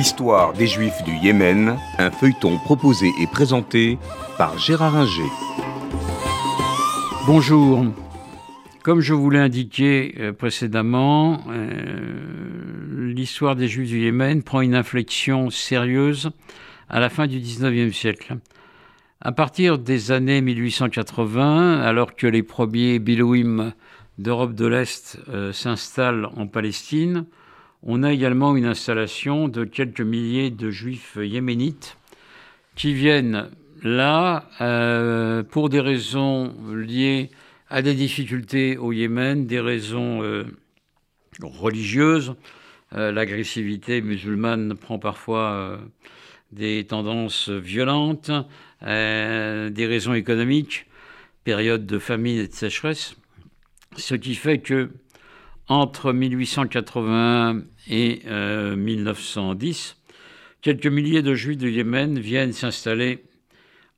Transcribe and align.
L'histoire 0.00 0.54
des 0.54 0.66
Juifs 0.66 1.04
du 1.04 1.12
Yémen, 1.12 1.76
un 1.98 2.10
feuilleton 2.10 2.56
proposé 2.56 3.12
et 3.20 3.26
présenté 3.26 3.98
par 4.38 4.56
Gérard 4.56 4.96
Inger. 4.96 5.28
Bonjour. 7.26 7.84
Comme 8.82 9.00
je 9.00 9.12
vous 9.12 9.28
l'ai 9.28 9.40
indiqué 9.40 10.14
euh, 10.18 10.32
précédemment, 10.32 11.44
euh, 11.50 13.12
l'histoire 13.12 13.56
des 13.56 13.68
Juifs 13.68 13.90
du 13.90 14.00
Yémen 14.00 14.42
prend 14.42 14.62
une 14.62 14.74
inflexion 14.74 15.50
sérieuse 15.50 16.30
à 16.88 16.98
la 16.98 17.10
fin 17.10 17.26
du 17.26 17.38
XIXe 17.38 17.94
siècle. 17.94 18.38
À 19.20 19.32
partir 19.32 19.78
des 19.78 20.12
années 20.12 20.40
1880, 20.40 21.78
alors 21.78 22.16
que 22.16 22.26
les 22.26 22.42
premiers 22.42 23.00
Bilouim 23.00 23.74
d'Europe 24.16 24.54
de 24.54 24.64
l'Est 24.64 25.18
euh, 25.28 25.52
s'installent 25.52 26.30
en 26.38 26.46
Palestine, 26.46 27.26
on 27.82 28.02
a 28.02 28.12
également 28.12 28.56
une 28.56 28.66
installation 28.66 29.48
de 29.48 29.64
quelques 29.64 30.00
milliers 30.00 30.50
de 30.50 30.70
juifs 30.70 31.16
yéménites 31.20 31.96
qui 32.76 32.92
viennent 32.92 33.50
là 33.82 34.48
euh, 34.60 35.42
pour 35.42 35.70
des 35.70 35.80
raisons 35.80 36.54
liées 36.74 37.30
à 37.70 37.82
des 37.82 37.94
difficultés 37.94 38.76
au 38.76 38.92
Yémen, 38.92 39.46
des 39.46 39.60
raisons 39.60 40.22
euh, 40.22 40.44
religieuses. 41.42 42.34
Euh, 42.94 43.12
l'agressivité 43.12 44.02
musulmane 44.02 44.74
prend 44.74 44.98
parfois 44.98 45.80
des 46.52 46.84
tendances 46.86 47.48
violentes, 47.48 48.30
des 48.82 49.86
raisons 49.86 50.14
économiques, 50.14 50.86
période 51.44 51.86
de 51.86 51.98
famine 51.98 52.38
et 52.38 52.48
de 52.48 52.52
sécheresse, 52.52 53.14
ce 53.96 54.16
qui 54.16 54.34
fait 54.34 54.58
que 54.58 54.90
entre 55.70 56.12
1881 56.12 57.62
et 57.88 58.22
1910, 58.76 59.96
euh, 59.96 60.12
quelques 60.62 60.88
milliers 60.88 61.22
de 61.22 61.34
Juifs 61.34 61.58
du 61.58 61.70
Yémen 61.70 62.18
viennent 62.18 62.52
s'installer 62.52 63.24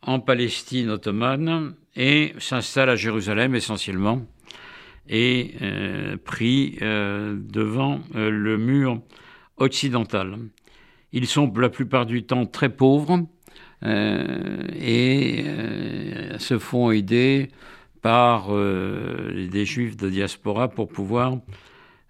en 0.00 0.18
Palestine 0.18 0.88
ottomane 0.88 1.74
et 1.94 2.32
s'installent 2.38 2.88
à 2.88 2.96
Jérusalem 2.96 3.54
essentiellement 3.54 4.22
et 5.10 5.56
euh, 5.60 6.16
pris 6.16 6.78
euh, 6.80 7.36
devant 7.38 8.00
le 8.14 8.56
mur 8.56 9.02
occidental. 9.58 10.38
Ils 11.12 11.26
sont 11.26 11.52
la 11.54 11.68
plupart 11.68 12.06
du 12.06 12.24
temps 12.24 12.46
très 12.46 12.70
pauvres 12.70 13.26
et 13.84 15.44
se 16.38 16.58
font 16.58 16.90
aider 16.90 17.50
par 18.02 18.46
euh, 18.50 19.48
des 19.50 19.64
juifs 19.64 19.96
de 19.96 20.08
diaspora 20.08 20.68
pour 20.68 20.88
pouvoir 20.88 21.38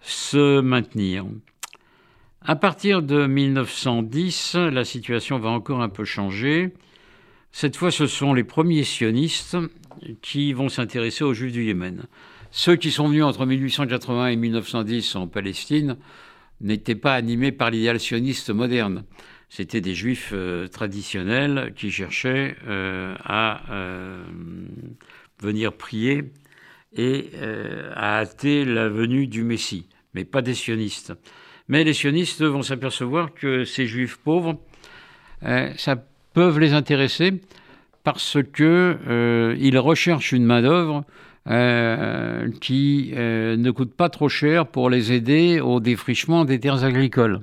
se 0.00 0.60
maintenir. 0.60 1.26
À 2.42 2.56
partir 2.56 3.02
de 3.02 3.26
1910, 3.26 4.54
la 4.54 4.84
situation 4.84 5.38
va 5.38 5.50
encore 5.50 5.82
un 5.82 5.88
peu 5.88 6.04
changer. 6.04 6.72
Cette 7.52 7.76
fois, 7.76 7.90
ce 7.90 8.06
sont 8.06 8.32
les 8.32 8.44
premiers 8.44 8.84
sionistes 8.84 9.56
qui 10.22 10.52
vont 10.52 10.68
s'intéresser 10.68 11.24
aux 11.24 11.34
juifs 11.34 11.52
du 11.52 11.64
Yémen. 11.64 12.04
Ceux 12.50 12.76
qui 12.76 12.90
sont 12.90 13.08
venus 13.08 13.24
entre 13.24 13.44
1880 13.44 14.28
et 14.28 14.36
1910 14.36 15.16
en 15.16 15.26
Palestine 15.26 15.96
n'étaient 16.60 16.94
pas 16.94 17.14
animés 17.14 17.52
par 17.52 17.70
l'idéal 17.70 18.00
sioniste 18.00 18.50
moderne. 18.50 19.04
C'était 19.50 19.80
des 19.80 19.94
juifs 19.94 20.30
euh, 20.32 20.68
traditionnels 20.68 21.72
qui 21.74 21.90
cherchaient 21.90 22.56
euh, 22.66 23.14
à 23.24 23.62
venir 25.42 25.72
prier 25.72 26.32
et 26.92 27.30
euh, 27.34 27.92
à 27.94 28.18
hâter 28.18 28.64
la 28.64 28.88
venue 28.88 29.26
du 29.26 29.42
Messie, 29.42 29.88
mais 30.14 30.24
pas 30.24 30.42
des 30.42 30.54
sionistes. 30.54 31.12
Mais 31.68 31.84
les 31.84 31.92
sionistes 31.92 32.42
vont 32.42 32.62
s'apercevoir 32.62 33.34
que 33.34 33.64
ces 33.64 33.86
juifs 33.86 34.16
pauvres, 34.16 34.58
euh, 35.44 35.70
ça 35.76 35.96
peuvent 36.32 36.58
les 36.58 36.72
intéresser 36.72 37.40
parce 38.04 38.38
que 38.52 38.96
euh, 39.06 39.54
ils 39.58 39.78
recherchent 39.78 40.32
une 40.32 40.44
main-d'œuvre 40.44 41.04
qui 42.60 43.14
ne 43.16 43.70
coûte 43.70 43.94
pas 43.94 44.10
trop 44.10 44.28
cher 44.28 44.66
pour 44.66 44.90
les 44.90 45.12
aider 45.12 45.60
au 45.60 45.80
défrichement 45.80 46.44
des 46.44 46.60
terres 46.60 46.84
agricoles. 46.84 47.40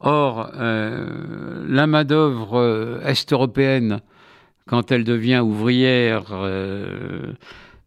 Or, 0.00 0.50
la 0.52 1.86
main-d'œuvre 1.86 3.00
est-européenne 3.02 4.02
quand 4.70 4.92
elle 4.92 5.02
devient 5.02 5.40
ouvrière, 5.40 6.26
euh, 6.30 7.32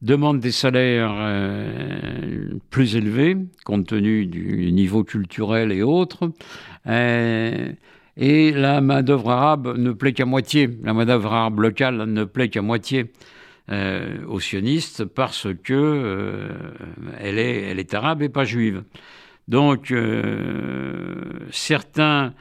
demande 0.01 0.41
des 0.41 0.51
salaires 0.51 1.15
euh, 1.15 2.49
plus 2.71 2.97
élevés, 2.97 3.37
compte 3.63 3.87
tenu 3.87 4.25
du 4.25 4.69
niveau 4.73 5.05
culturel 5.05 5.71
et 5.71 5.81
autres. 5.81 6.29
Euh, 6.87 7.71
et 8.17 8.51
la 8.51 8.81
main-d'œuvre 8.81 9.31
arabe 9.31 9.77
ne 9.77 9.93
plaît 9.93 10.11
qu'à 10.11 10.25
moitié. 10.25 10.69
La 10.83 10.93
main-d'œuvre 10.93 11.31
arabe 11.31 11.61
locale 11.61 12.03
ne 12.03 12.25
plaît 12.25 12.49
qu'à 12.49 12.61
moitié 12.61 13.13
aux 14.27 14.41
sionistes 14.41 15.05
parce 15.05 15.47
que 15.63 16.49
elle, 17.17 17.39
est, 17.39 17.61
elle 17.61 17.79
est 17.79 17.93
arabe 17.93 18.21
et 18.21 18.27
pas 18.27 18.43
juive. 18.43 18.83
Donc, 19.47 19.93
certains 21.49 22.33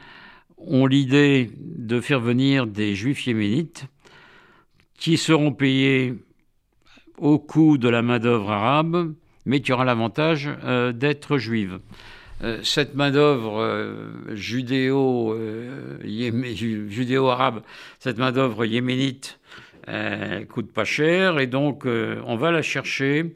ont 0.57 0.85
l'idée 0.85 1.49
de 1.57 2.01
faire 2.01 2.19
venir 2.19 2.67
des 2.67 2.93
juifs 2.93 3.25
yéménites 3.25 3.87
qui 5.03 5.17
seront 5.17 5.51
payés 5.51 6.13
au 7.17 7.37
coût 7.37 7.77
de 7.77 7.89
la 7.89 8.01
main-d'œuvre 8.01 8.49
arabe, 8.51 9.13
mais 9.45 9.59
qui 9.59 9.73
aura 9.73 9.83
l'avantage 9.83 10.49
euh, 10.63 10.93
d'être 10.93 11.37
juive. 11.37 11.79
Euh, 12.41 12.61
cette 12.63 12.95
main-d'œuvre 12.95 13.59
euh, 13.59 14.33
judéo, 14.33 15.37
judéo-arabe, 16.05 17.63
cette 17.99 18.17
main-d'œuvre 18.17 18.63
yéménite, 18.63 19.41
coûte 20.47 20.71
pas 20.71 20.85
cher, 20.85 21.37
et 21.37 21.47
donc 21.47 21.83
on 21.85 22.37
va 22.37 22.51
la 22.51 22.61
chercher 22.61 23.33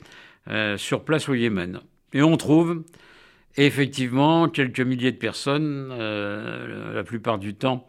sur 0.78 1.04
place 1.04 1.28
au 1.28 1.34
Yémen. 1.34 1.82
Et 2.14 2.22
on 2.22 2.38
trouve 2.38 2.86
effectivement 3.58 4.48
quelques 4.48 4.80
milliers 4.80 5.12
de 5.12 5.18
personnes, 5.18 5.90
la 5.90 7.04
plupart 7.04 7.38
du 7.38 7.56
temps 7.56 7.86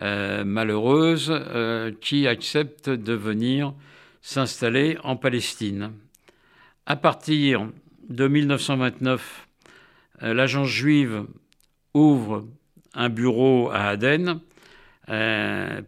malheureuses 0.00 1.30
euh, 1.30 1.92
qui 2.00 2.26
acceptent 2.26 2.90
de 2.90 3.12
venir 3.12 3.74
s'installer 4.22 4.98
en 5.04 5.16
Palestine. 5.16 5.92
À 6.86 6.96
partir 6.96 7.68
de 8.08 8.26
1929, 8.26 9.48
euh, 10.22 10.34
l'agence 10.34 10.68
juive 10.68 11.24
ouvre 11.94 12.46
un 12.94 13.08
bureau 13.08 13.70
à 13.70 13.84
Aden 13.88 14.40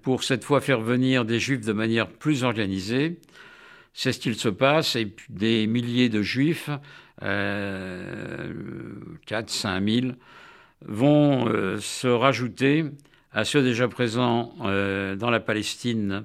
pour 0.02 0.24
cette 0.24 0.44
fois 0.44 0.60
faire 0.60 0.82
venir 0.82 1.24
des 1.24 1.40
juifs 1.40 1.64
de 1.64 1.72
manière 1.72 2.06
plus 2.06 2.44
organisée. 2.44 3.18
C'est 3.94 4.12
ce 4.12 4.18
qu'il 4.18 4.34
se 4.34 4.50
passe 4.50 4.94
et 4.94 5.14
des 5.30 5.66
milliers 5.66 6.10
de 6.10 6.20
juifs, 6.20 6.68
4 7.20 7.24
5 9.26 9.88
000, 9.88 10.08
vont 10.84 11.46
se 11.80 12.08
rajouter 12.08 12.84
à 13.36 13.44
ceux 13.44 13.62
déjà 13.62 13.86
présents 13.86 14.54
euh, 14.62 15.14
dans 15.14 15.28
la 15.28 15.40
Palestine 15.40 16.24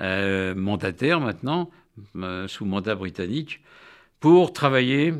euh, 0.00 0.56
mandataire 0.56 1.20
maintenant, 1.20 1.70
euh, 2.16 2.48
sous 2.48 2.64
mandat 2.64 2.96
britannique, 2.96 3.60
pour 4.20 4.52
travailler 4.52 5.14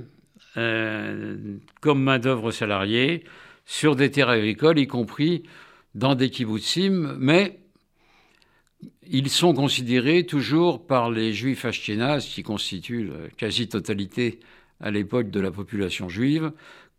comme 1.81 2.03
main-d'œuvre 2.03 2.51
salariée 2.51 3.23
sur 3.65 3.95
des 3.95 4.11
terres 4.11 4.31
agricoles, 4.31 4.81
y 4.81 4.89
compris 4.89 5.45
dans 5.95 6.17
des 6.17 6.31
kibbutzim, 6.31 7.15
mais 7.17 7.61
ils 9.09 9.31
sont 9.31 9.55
considérés 9.55 10.27
toujours 10.27 10.85
par 10.85 11.13
les 11.13 11.33
juifs 11.33 11.65
ashkénazes, 11.65 12.27
qui 12.27 12.43
constituent 12.43 13.05
la 13.05 13.29
quasi-totalité 13.37 14.41
à 14.81 14.91
l'époque 14.91 15.31
de 15.31 15.39
la 15.39 15.53
population 15.53 16.09
juive, 16.09 16.51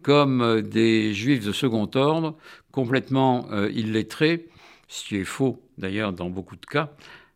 comme 0.04 0.42
euh, 0.42 0.62
des 0.62 1.14
juifs 1.14 1.46
de 1.46 1.52
second 1.52 1.90
ordre, 1.96 2.38
complètement 2.72 3.48
euh, 3.52 3.70
illettrés, 3.72 4.48
ce 4.88 5.06
qui 5.06 5.18
est 5.18 5.26
faux 5.26 5.62
d'ailleurs 5.78 6.14
dans 6.14 6.30
beaucoup 6.30 6.56
de 6.56 6.66
cas. 6.66 6.92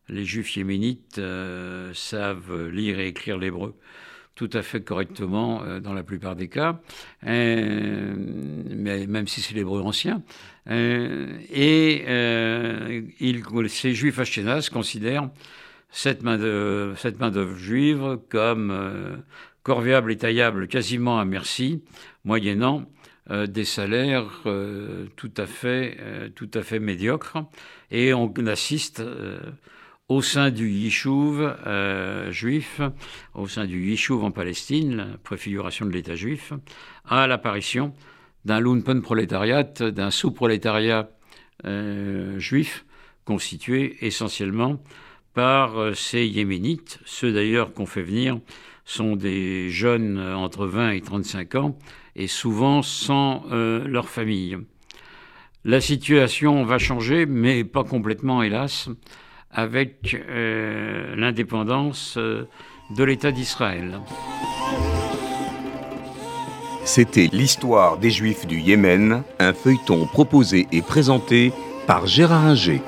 Les 0.10 0.25
juifs 0.25 0.56
yéménites 0.56 1.18
euh, 1.18 1.94
savent 1.94 2.68
lire 2.69 3.00
et 3.00 3.07
écrire 3.07 3.38
l'hébreu 3.38 3.75
tout 4.36 4.50
à 4.54 4.63
fait 4.63 4.81
correctement 4.81 5.62
dans 5.80 5.94
la 5.94 6.01
plupart 6.01 6.36
des 6.36 6.48
cas, 6.48 6.80
mais 7.21 9.06
même 9.06 9.27
si 9.27 9.42
c'est 9.42 9.54
l'hébreu 9.54 9.80
ancien. 9.81 10.24
et 10.68 12.04
ces 13.68 13.94
juifs 13.94 14.18
ashkénazes 14.18 14.71
considèrent 14.71 15.30
cette 15.92 16.24
main 16.24 16.39
juive 17.56 18.18
comme 18.30 19.24
corvéable 19.63 20.12
et 20.12 20.18
taillable 20.18 20.68
quasiment 20.68 21.19
à 21.19 21.25
merci, 21.25 21.83
moyennant 22.25 22.86
euh, 23.31 23.48
des 23.48 23.63
salaires 23.63 24.42
euh, 24.45 25.07
tout, 25.15 25.31
à 25.38 25.45
fait, 25.45 25.98
euh, 26.01 26.30
tout 26.30 26.51
à 26.54 26.62
fait 26.62 26.80
médiocres. 26.80 27.38
Et 27.89 28.13
on 28.13 28.31
assiste 28.48 29.01
au 30.10 30.21
sein 30.21 30.51
du 30.51 30.69
Yishuv 30.69 31.56
juif, 32.31 32.81
au 33.33 33.48
sein 33.48 33.65
du 33.65 33.89
Yishuv 33.89 34.24
en 34.24 34.31
Palestine, 34.31 34.95
la 34.98 35.18
préfiguration 35.24 35.86
de 35.86 35.92
l'État 35.92 36.16
juif, 36.16 36.54
à 37.06 37.27
l'apparition 37.27 37.94
d'un 38.45 38.59
lumpen 38.59 39.01
prolétariat, 39.01 39.63
d'un 39.63 40.09
sous-prolétariat 40.09 41.09
juifs 42.38 42.83
constitués 43.25 44.06
essentiellement 44.06 44.81
par 45.33 45.95
ces 45.95 46.25
Yéménites. 46.25 47.00
Ceux 47.06 47.31
d'ailleurs 47.31 47.74
qu'on 47.74 47.85
fait 47.85 48.03
venir 48.03 48.39
sont 48.85 49.15
des 49.15 49.69
jeunes 49.69 50.19
entre 50.19 50.65
20 50.65 50.91
et 50.91 51.01
35 51.01 51.56
ans 51.56 51.77
et 52.15 52.27
souvent 52.27 52.81
sans 52.81 53.45
leur 53.50 54.09
famille. 54.09 54.57
La 55.65 55.80
situation 55.80 56.65
va 56.65 56.77
changer, 56.77 57.25
mais 57.25 57.63
pas 57.63 57.85
complètement, 57.85 58.44
hélas, 58.44 58.89
avec 59.50 60.13
euh, 60.13 61.15
l'indépendance 61.15 62.15
euh, 62.18 62.50
de 62.97 63.03
l'État 63.06 63.31
d'Israël. 63.31 64.01
C'était 66.83 67.30
l'histoire 67.31 67.97
des 67.97 68.09
Juifs 68.09 68.45
du 68.45 68.59
Yémen, 68.59 69.24
un 69.39 69.53
feuilleton 69.53 70.06
proposé 70.06 70.68
et 70.74 70.81
présenté 70.81 71.53
par 71.88 72.07
Gérard 72.07 72.45
Inger. 72.45 72.81